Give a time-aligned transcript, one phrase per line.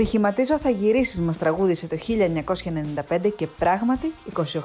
[0.00, 1.96] Στοιχηματίζω θα γυρίσεις μας τραγούδισε το
[3.16, 4.12] 1995 και πράγματι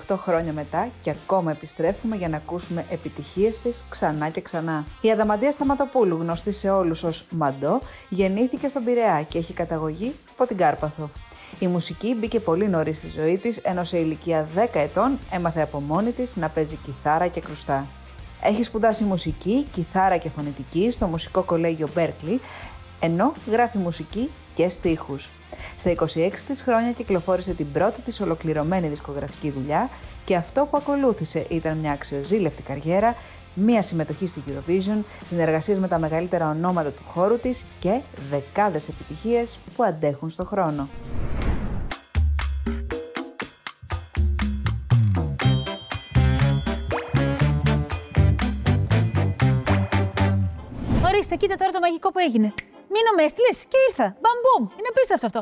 [0.08, 4.86] 28 χρόνια μετά και ακόμα επιστρέφουμε για να ακούσουμε επιτυχίες της ξανά και ξανά.
[5.02, 10.46] Η Αδαμαντία Σταματοπούλου, γνωστή σε όλους ως Μαντό, γεννήθηκε στον Πειραιά και έχει καταγωγή από
[10.46, 11.10] την Κάρπαθο.
[11.60, 15.80] Η μουσική μπήκε πολύ νωρίς στη ζωή της, ενώ σε ηλικία 10 ετών έμαθε από
[15.80, 17.88] μόνη της να παίζει κιθάρα και κρουστά.
[18.42, 22.42] Έχει σπουδάσει μουσική, κιθάρα και φωνητική στο Μουσικό Κολέγιο Μπέρκλι,
[23.06, 25.30] ενώ γράφει μουσική και στίχους.
[25.78, 29.90] Στα 26 της χρόνια κυκλοφόρησε την πρώτη της ολοκληρωμένη δισκογραφική δουλειά
[30.26, 33.16] και αυτό που ακολούθησε ήταν μια αξιοζήλευτη καριέρα,
[33.54, 39.60] μία συμμετοχή στη Eurovision, συνεργασίες με τα μεγαλύτερα ονόματα του χώρου της και δεκάδες επιτυχίες
[39.76, 40.88] που αντέχουν στο χρόνο.
[51.06, 52.54] Ορίστε, κοίτα τώρα το μαγικό που έγινε.
[52.96, 54.08] Μείνω με έστειλες και ήρθα.
[54.22, 55.42] Μπαμ, Είναι απίστευτο αυτό.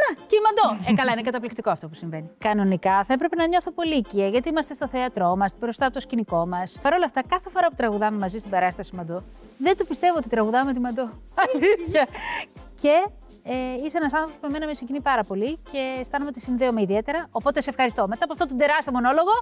[0.00, 0.66] Να, και μαντώ.
[0.88, 2.30] Ε, καλά, είναι καταπληκτικό αυτό που συμβαίνει.
[2.38, 6.00] Κανονικά θα έπρεπε να νιώθω πολύ οικία, γιατί είμαστε στο θέατρό μας, μπροστά από το
[6.00, 6.78] σκηνικό μας.
[6.82, 9.22] Παρ' όλα αυτά, κάθε φορά που τραγουδάμε μαζί στην παράσταση Μαντό,
[9.58, 11.10] δεν το πιστεύω ότι τραγουδάμε τη Μαντό.
[11.44, 12.06] Αλήθεια.
[12.80, 12.94] και
[13.46, 17.26] ε, είσαι ένας άνθρωπος που εμένα με συγκινεί πάρα πολύ και αισθάνομαι ότι συνδέομαι ιδιαίτερα.
[17.30, 18.08] Οπότε σε ευχαριστώ.
[18.08, 19.32] Μετά από αυτό τον τεράστιο μονόλογο,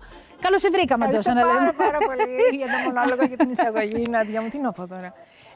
[0.41, 1.17] καλώς σε βρήκα, Μαντό.
[1.17, 4.49] Ευχαριστώ πάρα, πάρα πολύ για το μονόλογο και την εισαγωγή, Νάντια μου.
[4.49, 5.13] Τι να πω τώρα.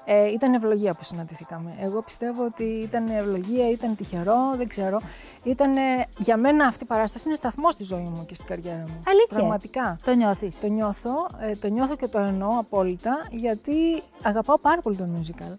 [0.09, 1.77] Ε, ήταν ευλογία που συναντηθήκαμε.
[1.81, 5.01] Εγώ πιστεύω ότι ήταν ευλογία, ήταν τυχερό, δεν ξέρω.
[5.43, 5.73] Ήταν
[6.19, 9.01] για μένα αυτή η παράσταση είναι σταθμός στη ζωή μου και στην καριέρα μου.
[9.07, 9.99] Αλήθεια; Πραγματικά.
[10.05, 14.97] Το νιώθεις; Το νιώθω, ε, το νιώθω και το εννοώ απόλυτα γιατί αγαπάω πάρα πολύ
[14.97, 15.55] το musical.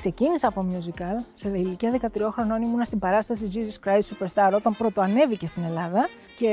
[0.00, 5.00] Ξεκίνησα από musical, σε ηλικία 13 χρονών ήμουνα στην παράσταση Jesus Christ Superstar όταν πρώτο
[5.00, 6.50] ανέβηκε στην Ελλάδα και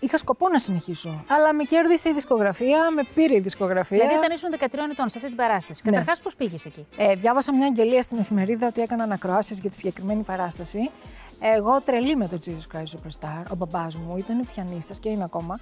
[0.00, 1.24] είχα σκοπό να συνεχίσω.
[1.28, 3.98] Αλλά με κέρδισε η δισκογραφία, με πήρε η δισκογραφία.
[3.98, 5.90] Δηλαδή, όταν ήσουν 13 ετών σε αυτή την παράσταση, Ναι.
[5.90, 9.76] καταρχάς πώς πήγες εκεί; Ε, διάβασα μια αγγελία στην εφημερίδα ότι έκαναν ακροάσεις για τη
[9.76, 10.90] συγκεκριμένη παράσταση.
[11.40, 13.42] Εγώ τρελή με το Jesus Christ Superstar.
[13.50, 15.58] Ο μπαμπάς μου ήταν πιανίστας και είναι ακόμα.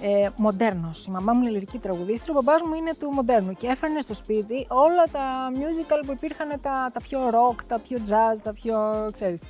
[0.00, 1.06] Ε, μοντέρνος.
[1.06, 3.52] Η μαμά μου είναι λυρική τραγουδίστρια, ο μπαμπάς μου είναι του μοντέρνου.
[3.52, 7.98] Και έφερνε στο σπίτι όλα τα musical που υπήρχαν, τα, τα πιο rock, τα πιο
[8.08, 9.08] jazz, τα πιο.
[9.12, 9.44] ξέρεις.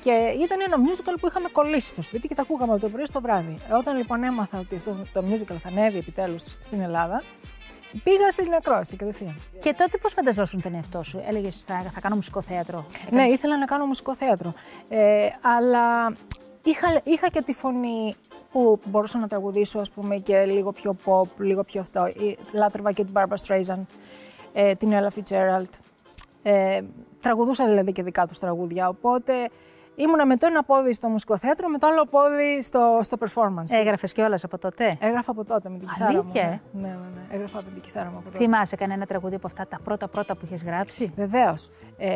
[0.00, 3.06] Και ήταν ένα musical που είχαμε κολλήσει στο σπίτι και τα ακούγαμε από το πρωί
[3.06, 3.58] στο βράδυ.
[3.78, 7.22] Όταν λοιπόν έμαθα ότι αυτό το musical θα ανέβει επιτέλους στην Ελλάδα,
[8.04, 9.40] πήγα στην ακρόαση κατευθείαν.
[9.60, 12.86] Και τότε πώς φανταζόσουν τον εαυτό σου, έλεγες θα, θα κάνω μουσικό θέατρο.
[13.10, 14.54] Ναι, ήθελα να κάνω μουσικό θέατρο.
[14.88, 16.16] Ε, αλλά
[16.62, 18.14] είχα, είχα και τη φωνή
[18.52, 22.04] που μπορούσα να τραγουδήσω, ας πούμε, και λίγο πιο pop, λίγο πιο αυτό.
[22.04, 22.12] Ε,
[22.52, 23.84] Λάτρευα και την Barbara Streisand,
[24.52, 25.68] ε, την Ella Fitzgerald.
[26.42, 26.80] Ε,
[27.20, 29.32] τραγουδούσα δηλαδή και δικά τους τραγούδια, οπότε
[29.94, 33.78] ήμουνα με το ένα πόδι στο μουσικό θέατρο, με το άλλο πόδι στο, στο performance.
[33.78, 36.18] Έγραφες κιόλας από τότε; Έγραφα από τότε με την κιθάρα μου.
[36.18, 37.34] Αλήθεια, Ναι, ε; ναι, ναι, ναι.
[37.34, 38.38] Έγραφα από την κιθάρα μου από τότε.
[38.38, 41.70] Θυμάσαι κανένα τραγούδι από αυτά τα πρώτα πρώτα που είχες γράψει; Βεβαίως.
[41.96, 42.10] Ε,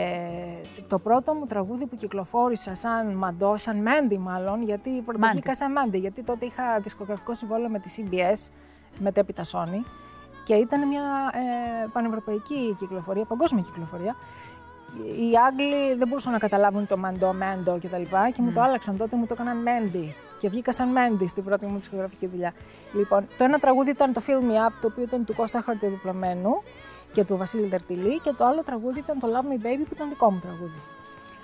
[0.86, 5.56] το πρώτο μου τραγούδι που κυκλοφόρησα σαν μαντό, σαν Mandy μάλλον, γιατί πρωτοβγήκα Mandy.
[5.56, 8.50] σαν Mandy, γιατί τότε είχα δισκογραφικό συμβόλαιο με τη CBS,
[8.98, 9.84] μετέπειτα Sony,
[10.44, 11.02] και ήταν μια
[11.34, 14.16] ε, πανευρωπαϊκή κυκλοφορία, παγκόσμια κυκλοφορία.
[14.96, 18.02] Οι Άγγλοι δεν μπορούσαν να καταλάβουν το μαντό, μέντο κτλ.
[18.02, 20.08] Και, και μου το άλλαξαν τότε, μου το έκαναν Mandy.
[20.38, 22.52] Και βγήκα σαν Mandy στην πρώτη μου δισκογραφική δουλειά.
[22.92, 26.50] Λοιπόν, το ένα τραγούδι ήταν το Fill Me Up, το οποίο ήταν του Κώστα Χαρτιδιπλωμένου
[27.12, 28.20] και του Βασίλη Δερτιλή.
[28.20, 30.78] Και το άλλο τραγούδι ήταν το Love Me Baby, που ήταν δικό μου τραγούδι.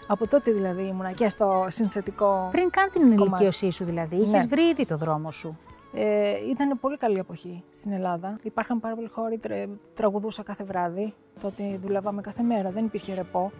[0.06, 2.48] Από τότε δηλαδή ήμουνα και στο συνθετικό.
[2.52, 3.22] Πριν καν την κομμάτι.
[3.24, 4.44] ηλικίωσή σου δηλαδή, είχες Ναι.
[4.46, 5.58] βρει ήδη το δρόμο σου.
[5.96, 8.36] Ε, ήταν πολύ καλή εποχή στην Ελλάδα.
[8.42, 11.14] Υπάρχουν πάρα πολλοί χώροι, τρε, τραγουδούσα κάθε βράδυ.
[11.40, 13.52] Τότε δουλεύαμε κάθε μέρα, δεν υπήρχε ρεπό.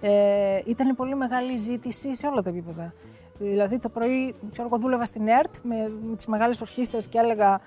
[0.00, 2.92] Ε, ήταν πολύ μεγάλη ζήτηση σε όλα τα επίπεδα.
[3.38, 7.60] Δηλαδή το πρωί, ξέρω εγώ, δούλευα στην ΕΡΤ με, με τις μεγάλες ορχήστρες και έλεγα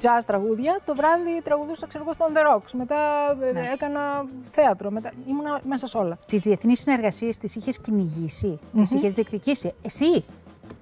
[0.00, 0.80] jazz τραγούδια.
[0.84, 2.70] Το βράδυ τραγουδούσα, ξέρω εγώ, στο On The Rocks.
[2.76, 2.96] Μετά
[3.42, 3.70] ε, Ναι.
[3.72, 4.90] έκανα θέατρο.
[4.90, 6.18] Μετά, ήμουνα μέσα σε όλα.
[6.26, 9.72] Τις διεθνείς συνεργασίες τις είχες κυνηγήσει, τις είχες διεκδικήσει.
[9.82, 10.24] Εσύ.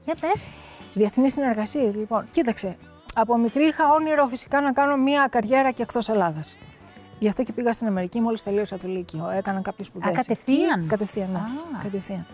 [0.04, 0.42] Για πες.
[0.98, 2.24] Διεθνείς συνεργασίες, λοιπόν.
[2.30, 2.76] Κοίταξε,
[3.14, 6.56] από μικρή είχα όνειρο φυσικά να κάνω μια καριέρα και εκτός Ελλάδας.
[7.18, 9.30] Γι' αυτό και πήγα στην Αμερική μόλις τελείωσα το Λύκειο.
[9.36, 10.88] Έκανα κάποιες σπουδές κατευθείαν; εκεί.
[10.88, 11.38] Κατευθείαν, ναι.
[11.38, 11.82] Α.
[11.82, 12.26] Κατευθείαν.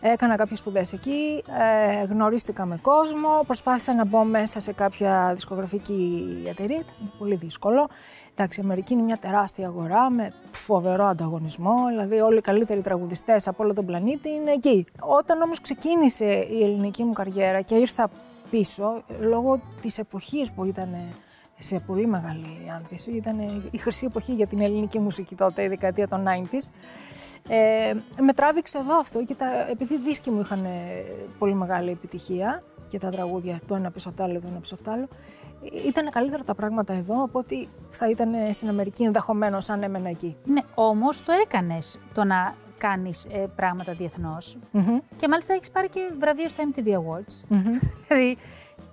[0.00, 6.26] Έκανα κάποιες σπουδές εκεί, ε, γνωρίστηκα με κόσμο, προσπάθησα να μπω μέσα σε κάποια δισκογραφική
[6.46, 7.88] εταιρεία, ήταν πολύ δύσκολο.
[8.34, 13.48] Εντάξει, η Αμερική είναι μια τεράστια αγορά με φοβερό ανταγωνισμό, δηλαδή όλοι οι καλύτεροι τραγουδιστές
[13.48, 14.86] από όλο τον πλανήτη είναι εκεί.
[15.00, 18.10] Όταν όμως ξεκίνησε η ελληνική μου καριέρα και ήρθα
[18.50, 20.88] πίσω, λόγω της εποχής που ήταν
[21.58, 23.10] σε πολύ μεγάλη άνθηση.
[23.10, 23.38] Ήταν
[23.70, 26.72] η χρυσή εποχή για την ελληνική μουσική τότε, η δεκαετία των 90s.
[27.48, 30.70] Ε, με τράβηξε εδώ αυτό και τα, επειδή οι δίσκοι μου είχαν ε,
[31.38, 34.74] πολύ μεγάλη επιτυχία και τα τραγούδια το ένα πίσω από το άλλο, το ένα πίσω
[34.74, 35.08] από το άλλο,
[35.86, 40.36] ήταν καλύτερα τα πράγματα εδώ από ότι θα ήταν στην Αμερική ενδεχομένως αν έμενα εκεί.
[40.44, 41.98] Ναι, όμως το έκανες.
[42.14, 44.56] Το να κάνεις ε, πράγματα διεθνώς.
[45.16, 47.58] Και μάλιστα έχεις πάρει και βραβείο στα MTV Awards.
[48.08, 48.36] δηλαδή,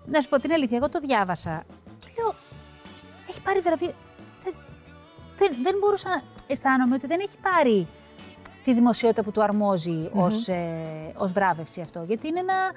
[0.06, 1.64] να σου πω την αλήθεια, εγώ το διάβασα
[2.06, 2.34] και λέω,
[3.30, 3.94] έχει πάρει βραβείο.
[4.44, 4.54] Δεν,
[5.38, 7.88] δεν, δεν μπορούσα να αισθάνομαι ότι δεν έχει πάρει
[8.64, 12.04] τη δημοσιότητα που του αρμόζει ως, ε, ως βράβευση αυτό.
[12.08, 12.72] Γιατί είναι ένα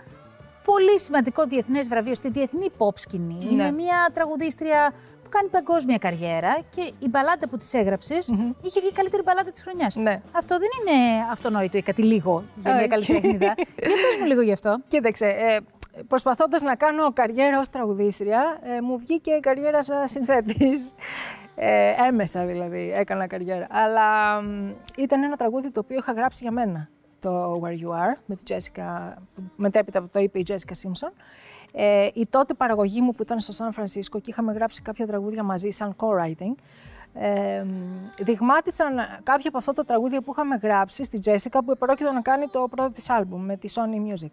[0.64, 3.44] πολύ σημαντικό διεθνές βραβείο στη διεθνή pop σκηνή.
[3.44, 3.52] Ναι.
[3.52, 8.28] Είναι μια τραγουδίστρια που κάνει παγκόσμια καριέρα και η μπαλάντα που της έγραψες
[8.62, 9.94] είχε βγει η καλύτερη μπαλάντα της χρονιάς.
[9.94, 10.22] Ναι.
[10.32, 12.88] Αυτό δεν είναι αυτονόητο ή κάτι λίγο για μια Όχι.
[12.88, 13.54] καλλιτέχνηδα.
[13.56, 14.78] Για πες μου λίγο γι' αυτό.
[14.88, 15.58] Κοίταξε, ε,
[16.08, 20.94] προσπαθώντας να κάνω καριέρα ως τραγουδίστρια, ε, μου βγήκε η καριέρα σαν συνθέτης.
[21.58, 23.66] Ε, έμεσα δηλαδή έκανα καριέρα.
[23.70, 26.88] Αλλά μ, ήταν ένα τραγούδι το οποίο είχα γράψει για μένα.
[27.20, 31.12] Το Where You Are, με τη Jessica, που μετέπειτα το είπε η Jessica Simpson.
[31.72, 35.42] Ε, η τότε παραγωγή μου που ήταν στο Σαν Φρανσίσκο και είχαμε γράψει κάποια τραγούδια
[35.42, 36.54] μαζί σαν co-writing,
[37.14, 37.70] ε, μ,
[38.19, 42.46] δειγμάτισαν κάποια από αυτά τα τραγούδια που είχαμε γράψει στη Jessica που επρόκειτο να κάνει
[42.49, 44.31] το πρώτο της άλμπουμ με τη Sony Music.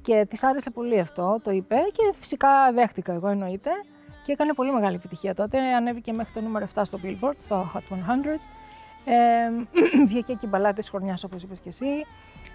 [0.00, 3.70] Και της άρεσε πολύ αυτό, το είπε και φυσικά δέχτηκα εγώ εννοείται.
[4.24, 5.58] Και έκανε πολύ μεγάλη επιτυχία τότε.
[5.74, 8.40] Ανέβηκε μέχρι το νούμερο 7 στο Billboard, στο Hot 100.
[9.04, 9.50] Ε,
[10.08, 11.86] βγήκε και η μπαλάτα της χρονιάς όπως είπες και εσύ.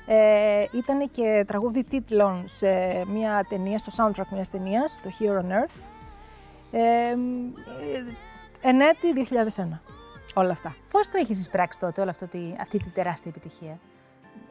[0.06, 2.68] Ε, ήταν και τραγούδι τίτλων σε
[3.08, 5.82] μια ταινία, στο soundtrack μιας ταινίας, το Here on Earth.
[6.72, 7.16] Ε, ε,
[8.62, 9.82] εν έτη 2001.
[10.36, 10.76] Όλα αυτά.
[10.92, 13.80] Πώς το έχεις εισπράξει τότε όλη αυτή, τη- αυτή τη τεράστια επιτυχία;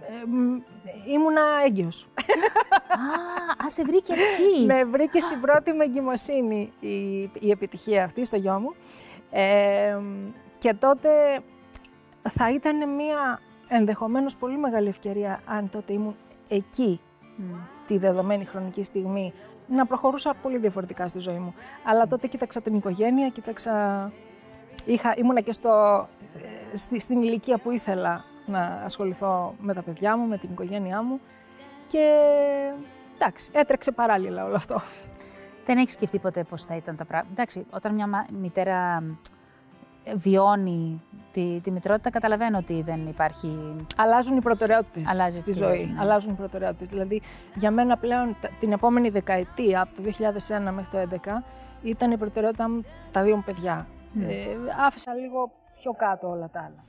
[0.00, 0.60] Ε, μ,
[1.12, 2.08] ήμουνα έγκυος.
[2.92, 4.64] Α, α, σε βρήκε εκεί.
[4.66, 8.74] Με βρήκε στην πρώτη μου εγκυμοσύνη η, η επιτυχία αυτή στο γιο μου.
[9.30, 9.98] Ε,
[10.58, 11.08] και τότε
[12.28, 16.16] θα ήταν μια ενδεχομένως πολύ μεγάλη ευκαιρία αν τότε ήμουν
[16.48, 17.00] εκεί
[17.86, 19.32] τη δεδομένη χρονική στιγμή
[19.66, 21.54] να προχωρούσα πολύ διαφορετικά στη ζωή μου.
[21.84, 24.12] Αλλά τότε κοίταξα την οικογένεια, κοίταξα...
[24.84, 26.06] Είχα, ήμουνα και στο,
[26.72, 31.02] ε, στη, στην ηλικία που ήθελα να ασχοληθώ με τα παιδιά μου, με την οικογένειά
[31.02, 31.20] μου
[31.92, 32.06] και
[33.14, 34.80] εντάξει, έτρεξε παράλληλα όλο αυτό.
[35.66, 37.32] Δεν έχεις σκεφτεί ποτέ πώς θα ήταν τα πράγματα.
[37.32, 39.02] Εντάξει, όταν μια μα- μητέρα
[40.04, 41.02] ε, βιώνει
[41.32, 43.76] τη, τη μητρότητα, καταλαβαίνω ότι δεν υπάρχει.
[43.96, 45.90] Αλλάζουν οι προτεραιότητες Αλλάζει στη έτσι, ζωή.
[45.94, 46.00] ναι.
[46.00, 46.88] Αλλάζουν οι προτεραιότητες.
[46.88, 47.22] Δηλαδή,
[47.54, 51.44] για μένα πλέον τα- την επόμενη δεκαετία, από το 2001 μέχρι το 2011,
[51.82, 53.86] ήταν η προτεραιότητά μου τα δύο μου παιδιά.
[54.20, 54.46] Ε,
[54.86, 56.84] άφησα λίγο πιο κάτω όλα τα άλλα.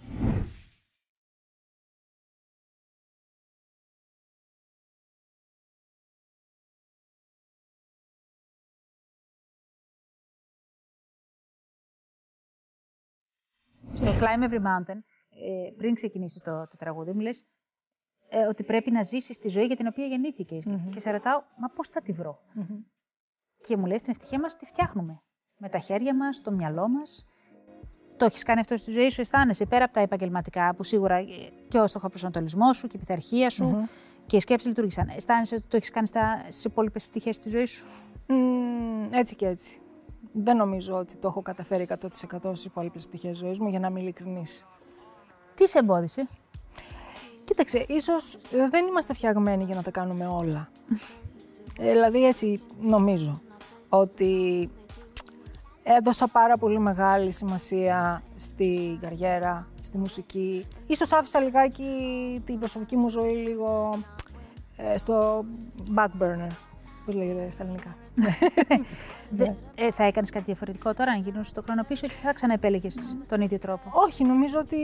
[14.23, 14.97] Climb Every Mountain,
[15.29, 17.45] ε, πριν ξεκινήσεις το, το τραγούδι, μου λες
[18.29, 20.63] ε, ότι πρέπει να ζήσεις τη ζωή για την οποία γεννήθηκες.
[20.65, 22.39] Και- Και σε ρωτάω, μα πώς θα τη βρω;
[23.67, 25.21] Και μου λες την ευτυχία μας τη φτιάχνουμε.
[25.57, 27.25] Με τα χέρια μας, το μυαλό μας.
[28.17, 31.25] Το έχεις κάνει αυτό στη ζωή σου, αισθάνεσαι πέρα από τα επαγγελματικά, που σίγουρα ε,
[31.69, 33.87] και ο στοχοπροσανατολισμός σου και η πειθαρχία σου
[34.25, 35.07] και οι σκέψει λειτουργήσαν.
[35.15, 36.07] Αισθάνεσαι ότι το έχεις κάνει
[36.43, 37.85] στις υπόλοιπες πτυχές της ζωής σου;
[38.27, 39.79] Μμμ, έτσι και έτσι.
[40.33, 41.97] Δεν νομίζω ότι το έχω καταφέρει 100%
[42.41, 44.65] στις υπόλοιπες πτυχές ζωής μου, για να είμαι ειλικρινής.
[45.55, 46.27] Τι σε εμπόδισε;
[47.43, 50.69] Κοίταξε, ίσως ε, δεν είμαστε φτιαγμένοι για να τα κάνουμε όλα.
[51.79, 53.41] Ε, δηλαδή έτσι νομίζω
[53.89, 54.69] ότι
[55.83, 60.67] έδωσα πάρα πολύ μεγάλη σημασία στη καριέρα, στη μουσική.
[60.87, 61.85] Ίσως άφησα λιγάκι
[62.45, 63.97] την προσωπική μου ζωή λίγο
[64.77, 65.45] ε, στο
[65.95, 66.51] back burner,
[67.05, 67.95] πώς λέγεται στα ελληνικά;
[69.37, 69.45] Δε,
[69.75, 73.41] ε, θα έκανες κάτι διαφορετικό τώρα, αν γυρνούσες το χρόνο πίσω, ή θα ξαναεπέλεγες τον
[73.41, 74.77] ίδιο τρόπο; Όχι, νομίζω ότι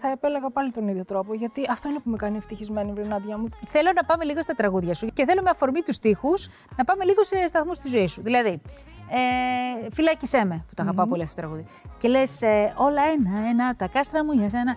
[0.00, 3.48] θα επέλεγα πάλι τον ίδιο τρόπο, γιατί αυτό είναι που με κάνει ευτυχισμένη, Βρυνάντια μου.
[3.68, 7.04] Θέλω να πάμε λίγο στα τραγούδια σου και θέλω με αφορμή τους στίχους να πάμε
[7.04, 8.22] λίγο σε σταθμούς της ζωής σου.
[8.22, 8.60] Δηλαδή,
[9.08, 11.66] ε, φυλάκισέ με, που το αγαπάω πολύ αυτό το τραγούδι.
[11.98, 14.76] Και λες, ε, όλα ένα, ένα, τα κάστρα μου για σένα.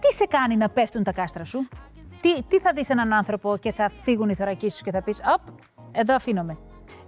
[0.00, 1.68] Τι σε κάνει να πέφτουν τα κάστρα σου,
[2.20, 5.20] τι, τι θα δεις έναν άνθρωπο και θα φύγουν οι θωρακίσεις σου και θα πεις,
[5.24, 5.40] Απ,
[5.92, 6.58] εδώ αφήνομαι.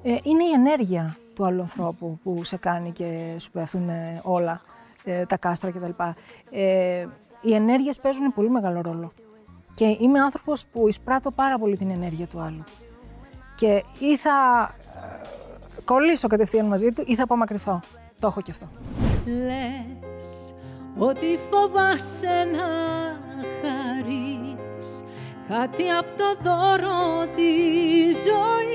[0.02, 4.60] Ε, είναι η ενέργεια του άλλου ανθρώπου που σε κάνει και σου πέφτουν ε, όλα,
[5.04, 5.90] ε, τα κάστρα κτλ.
[6.50, 7.06] Ε,
[7.42, 9.12] οι ενέργειες παίζουν πολύ μεγάλο ρόλο.
[9.74, 12.62] Και είμαι άνθρωπος που εισπράττω πάρα πολύ την ενέργεια του άλλου.
[13.54, 14.70] Και ή θα
[15.76, 17.80] ε, κολλήσω κατευθείαν μαζί του ή θα απομακρυνθώ.
[18.20, 18.68] Το έχω και αυτό.
[19.24, 20.54] Λες
[20.98, 22.66] ότι φοβάσαι να
[23.62, 25.02] χαρείς
[25.48, 28.71] κάτι από το δώρο της ζωής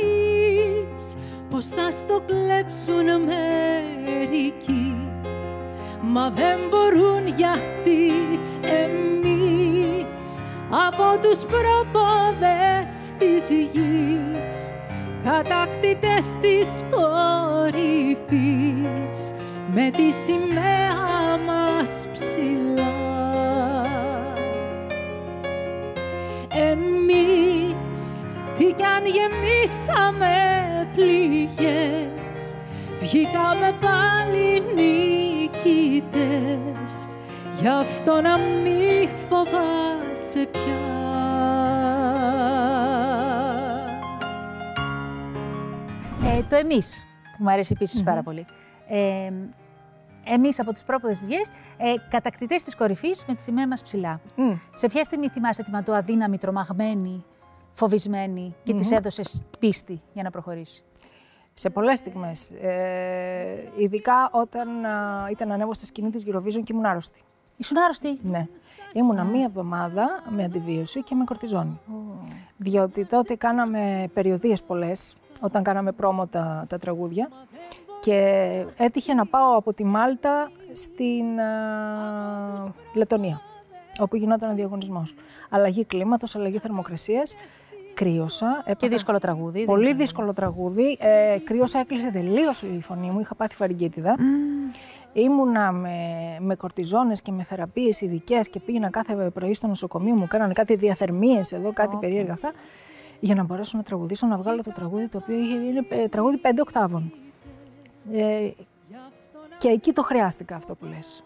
[1.57, 4.95] πως θα στο κλέψουν μερικοί
[6.01, 8.11] μα δεν μπορούν γιατί
[8.61, 14.73] εμείς από τους προπόδες της γης
[15.23, 18.11] κατακτητές της κορυφής
[19.73, 22.95] με τη σημαία μας ψηλά.
[26.53, 28.25] Εμείς
[28.57, 32.55] τι κι αν γεμίσαμε πληγές
[32.99, 36.27] Βγήκαμε πάλι νικητές
[37.61, 40.97] Γι' αυτό να μη φοβάσαι πια
[46.37, 47.05] Ε, το εμείς,
[47.37, 48.45] που μου αρέσει επίσης πάρα πολύ.
[48.87, 49.31] Ε,
[50.23, 54.19] εμείς από τους πρόποδες της γης, ε, κατακτητές της κορυφής με τη σημαία μας ψηλά.
[54.35, 54.51] Μμ.
[54.73, 57.25] Σε ποια στιγμή θυμάσαι τη Μαντώ αδύναμη, τρομαγμένη,
[57.77, 60.83] φοβισμένη και της έδωσες πίστη για να προχωρήσει.
[61.53, 62.51] Σε πολλές στιγμές.
[62.51, 67.21] Ε, ειδικά όταν α, ήταν ανέβω στη σκηνή της Eurovision και ήμουν άρρωστη.
[67.57, 68.47] Ήσουν άρρωστη; Ναι.
[68.93, 71.79] Ήμουνα μία εβδομάδα με αντιβίωση και με κορτιζόνη.
[72.57, 77.29] Διότι τότε κάναμε περιοδίες πολλές, όταν κάναμε πρόμο τα, τα τραγούδια
[77.99, 78.19] και
[78.77, 83.41] έτυχε να πάω από τη Μάλτα στην α, Λετωνία,
[83.99, 85.15] όπου γινόταν ο διαγωνισμός.
[85.49, 87.35] Αλλαγή κλίματος, αλλαγή θερμοκρασίας,
[87.97, 88.61] κρύωσα.
[88.65, 89.57] Και έπαθα- δύσκολο τραγούδι.
[89.57, 89.95] δεν Πολύ είναι.
[89.97, 90.97] δύσκολο τραγούδι.
[90.99, 93.19] Ε, κρύωσα, έκλεισε τελείως η φωνή μου.
[93.19, 94.15] Είχα πάθει φαρικίτιδα.
[95.13, 95.95] Ήμουνα με,
[96.39, 100.27] με κορτιζόνες και με θεραπείες ειδικές και πήγαινα κάθε πρωί στο νοσοκομείο μου.
[100.27, 102.51] Κάνανε κάτι διαθερμίες εδώ, κάτι περίεργα αυτά.
[103.19, 106.37] Για να μπορέσω να τραγουδήσω, να βγάλω το τραγούδι το οποίο είχε- είναι ε, τραγούδι
[106.37, 107.13] πέντε οκτάβων.
[108.13, 108.49] Ε,
[109.57, 111.23] και εκεί το χρειάστηκα αυτό που λες.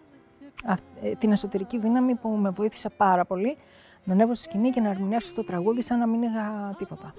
[0.65, 3.57] Αυ- ε, την εσωτερική δύναμη που με βοήθησε πάρα πολύ
[4.03, 7.13] να ανέβω στη σκηνή και να ερμηνεύσω το τραγούδι σαν να μην είχα τίποτα.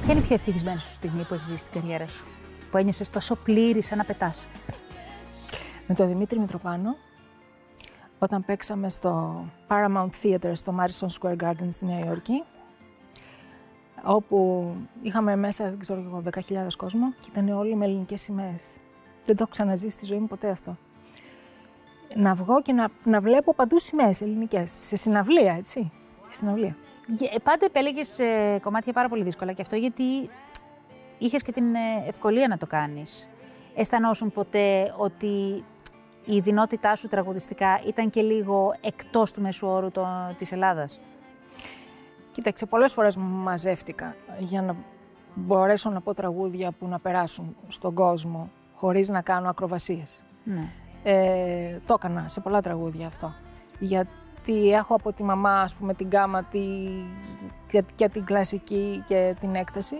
[0.00, 2.24] Ποια είναι η πιο ευτυχισμένη σου στιγμή που έχεις ζήσει στην καριέρα σου,
[2.70, 4.46] που ένιωσες τόσο πλήρη σαν να πετάς;
[5.86, 6.96] με τον Δημήτρη Μητροπάνο
[8.22, 12.42] όταν παίξαμε στο Paramount Theater στο Madison Square Garden στη Νέα Υόρκη
[14.04, 14.70] όπου
[15.02, 18.64] είχαμε μέσα, δεν ξέρω εγώ, 10.000 κόσμο και ήταν όλοι με ελληνικές σημαίες.
[19.24, 20.76] Δεν το έχω ξαναζήσει στη ζωή μου ποτέ αυτό.
[22.14, 25.92] Να βγω και να, να βλέπω παντού σημαίες ελληνικές, σε συναυλία, έτσι.
[26.24, 26.76] Στη συναυλία.
[27.32, 28.18] Ε, Πάντα επέλεγες
[28.62, 30.30] κομμάτια πάρα πολύ δύσκολα και αυτό γιατί
[31.18, 33.28] είχες και την ε, ευκολία να το κάνεις.
[33.74, 35.64] Αισθανόσουν ποτέ ότι
[36.24, 40.98] η δυνότητά σου τραγουδιστικά ήταν και λίγο εκτός του μέσου όρου το- της Ελλάδας;
[42.32, 44.76] Κοίταξε, πολλές φορές μαζεύτηκα για να
[45.34, 50.22] μπορέσω να πω τραγούδια που να περάσουν στον κόσμο χωρίς να κάνω ακροβασίες.
[50.44, 50.68] Ναι.
[51.02, 53.32] Ε, το έκανα σε πολλά τραγούδια αυτό.
[53.78, 56.60] Γιατί έχω από τη μαμά, ας πούμε, την κάμα τη,
[57.68, 59.96] και, και την κλασική και την έκταση,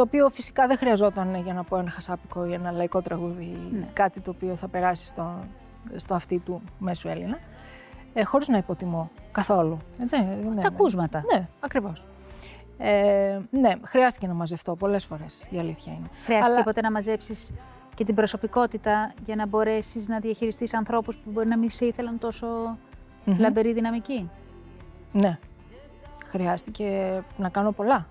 [0.00, 3.58] το οποίο φυσικά δεν χρειαζόταν για να πω ένα χασάπικο ή ένα λαϊκό τραγούδι,
[3.92, 5.38] κάτι το οποίο θα περάσει στο,
[5.96, 7.38] στο αυτί του μέσου Έλληνα,
[8.12, 9.78] ε, χωρίς να υποτιμώ καθόλου.
[10.02, 10.60] Έτσι, ναι, ναι.
[10.60, 11.22] Τα ακούσματα.
[11.32, 12.06] Ναι, ακριβώς.
[12.78, 16.08] Ε, ναι, χρειάστηκε να μαζευτώ πολλές φορές, η αλήθεια είναι.
[16.24, 17.52] Χρειάστηκε Αλλά- ποτέ να μαζέψεις
[17.94, 22.18] και την προσωπικότητα για να μπορέσεις να διαχειριστείς ανθρώπους που μπορεί να μην σε ήθελαν
[22.18, 22.46] τόσο
[23.24, 24.30] λαμπερή δυναμική;
[25.12, 25.38] Ναι.
[26.26, 28.06] Χρειάστηκε να κάνω πολλά.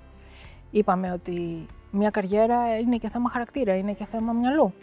[0.72, 4.74] Είπαμε ότι μια καριέρα είναι και θέμα χαρακτήρα, είναι και θέμα μυαλού.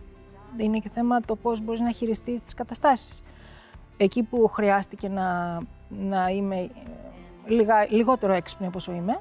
[0.57, 3.23] Είναι και θέμα το πώς μπορείς να χειριστείς τις καταστάσεις.
[3.97, 5.59] Εκεί που χρειάστηκε να,
[5.89, 6.71] να είμαι ε,
[7.47, 9.21] λίγα, λιγότερο έξυπνη όπως είμαι,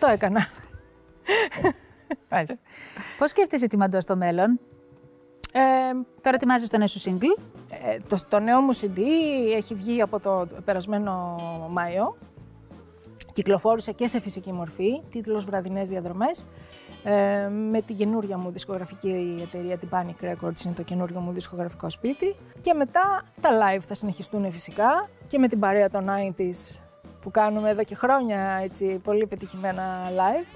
[0.00, 0.46] το έκανα.
[3.18, 4.60] Πώς σκέφτεσαι τη Μαντώ στο μέλλον;
[5.52, 5.60] Ε,
[6.22, 8.98] Τώρα ετοιμάζεις το νέο σου single; Ε, το, το νέο μου CD
[9.54, 11.36] έχει βγει από το περασμένο
[11.70, 12.16] Μάιο.
[13.38, 16.46] Κυκλοφόρησε και σε φυσική μορφή, τίτλος «Βραδινές διαδρομές».
[17.04, 21.90] Ε, με την καινούρια μου δισκογραφική εταιρεία, την Panic Records, είναι το καινούριο μου δισκογραφικό
[21.90, 22.34] σπίτι.
[22.60, 26.80] Και μετά τα live θα συνεχιστούν φυσικά και με την παρέα των 90s
[27.20, 30.46] που κάνουμε εδώ και χρόνια έτσι, πολύ πετυχημένα live.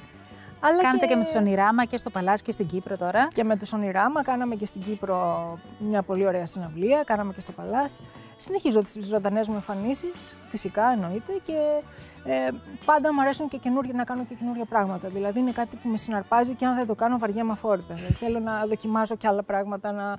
[0.64, 3.28] Αλλά Κάνετε και με τους Ονειράμα και στο Παλάς και στην Κύπρο τώρα.
[3.34, 7.52] και με το Σονιράμα κάναμε και στην Κύπρο μια πολύ ωραία συναυλία, κάναμε και στο
[7.52, 8.00] Παλάς.
[8.36, 11.56] Συνεχίζω τις ζωντανές μου εμφανίσεις, φυσικά εννοείται, και
[12.24, 12.48] ε,
[12.84, 15.08] πάντα μου αρέσουν και καινούργια, να κάνω και καινούργια πράγματα.
[15.08, 17.94] Δηλαδή είναι κάτι που με συναρπάζει και αν δεν το κάνω βαριέμαι αφόρητα.
[17.94, 20.16] Δηλαδή, θέλω να δοκιμάζω και άλλα πράγματα, να,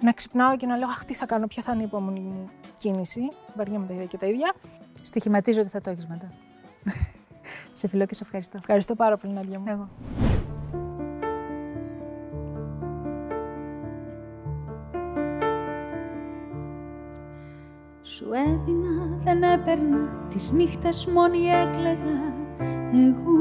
[0.00, 2.48] να ξυπνάω και να λέω Αχ, τι θα κάνω, ποια θα είναι η επόμενη μου
[2.78, 3.20] κίνηση.
[3.56, 4.54] Βαριέμαι τα ίδια και τα ίδια.
[5.02, 6.32] Στοιχηματίζω ότι θα το έχεις μετά.
[7.78, 8.56] Σε φιλώ και σε ευχαριστώ.
[8.56, 9.64] Ευχαριστώ πάρα πολύ, Νάντια μου.
[9.68, 9.88] Εγώ.
[18.02, 22.36] Σου έδινα, δεν έπαιρνα, τις νύχτες μόνη έκλαιγα
[22.92, 23.38] εγώ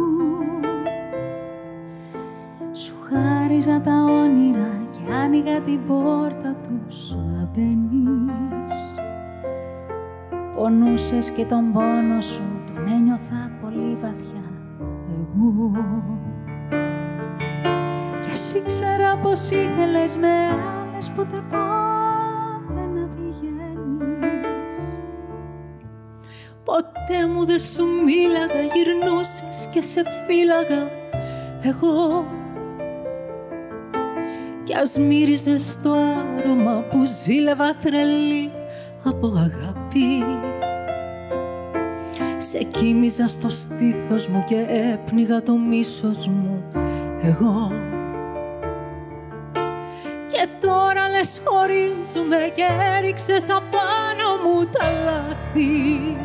[2.71, 8.95] Σου χάριζα τα όνειρα και άνοιγα την πόρτα τους να μπαίνεις
[10.55, 13.46] Πονούσες και τον πόνο σου τον ένιωθα πολύ
[14.01, 14.43] βαθιά.
[15.09, 15.71] Εγώ.
[18.31, 24.75] Εσύ ξέρα πως ήθελες με άλλες ποτέ πότε να πηγαίνεις.
[26.63, 30.89] Ποτέ μου δεν σου μίλαγα, γυρνούσες και σε φύλαγα.
[31.61, 32.25] Εγώ.
[34.63, 35.93] Κι ας μύριζες το
[36.37, 38.51] άρωμα που ζήλευα τρελή
[39.03, 40.25] από αγάπη
[42.37, 46.63] Σε κοίμιζα στο στήθος μου και έπνιγα το μίσος μου
[47.21, 47.71] εγώ.
[50.31, 52.63] Και τώρα λες χωρίζουμε και
[52.97, 56.15] έριξες απάνω μου τα λάθη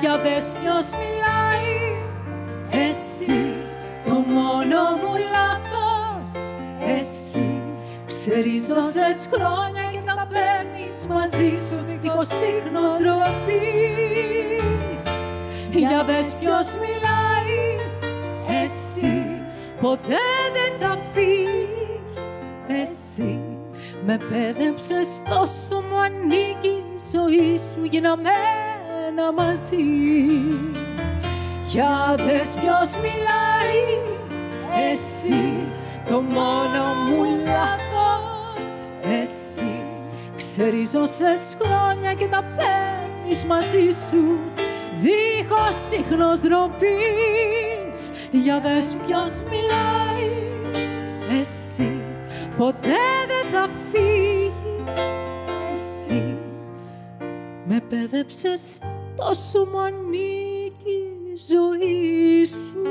[0.00, 1.98] Για δες ποιος μιλάει
[2.88, 3.54] εσύ
[4.04, 6.54] το μόνο μου λάθος.
[6.98, 7.60] Εσύ
[8.06, 14.49] Ξέρεις όσες χρόνια και τα παίρνεις μαζί σου δίχως ίχνος ντροπής
[15.72, 17.78] Για δες ποιος μιλάει
[18.62, 19.24] εσύ
[19.80, 20.16] Ποτέ
[20.52, 22.16] δεν θα φύγεις
[22.82, 23.40] εσύ
[24.04, 29.76] Με πέδεψες τόσο μου ανήκει η ζωή σου γίναμένα μαζί.
[31.66, 33.98] Για δες ποιος μιλάει
[34.92, 35.54] εσύ
[36.06, 38.64] το μόνο μου λάθος.
[39.22, 39.80] Εσύ
[40.36, 44.38] Ξέρεις όσες χρόνια και τα παίρνεις μαζί σου
[45.00, 50.30] δίχως ίχνος ντροπής Για δες ποιος μιλάει.
[51.40, 52.02] Εσύ
[52.56, 55.00] Ποτέ δεν θα φύγεις.
[55.72, 56.36] Εσύ
[57.64, 58.78] Με πέδεψες
[59.16, 60.98] τόσο μου ανήκει
[61.32, 62.82] η ζωή σου.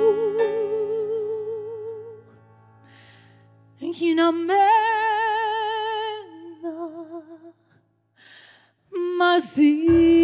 [3.78, 4.60] Γίναμένα
[9.18, 10.19] μαζί.